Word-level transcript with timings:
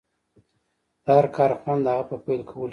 د 1.03 1.05
هر 1.17 1.25
کار 1.35 1.51
خوند 1.59 1.81
د 1.83 1.87
هغه 1.93 2.05
په 2.09 2.15
پيل 2.25 2.41
کولو 2.49 2.67
کې 2.67 2.67
دی. 2.67 2.69